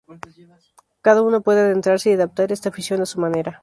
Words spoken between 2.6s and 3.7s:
afición a su manera.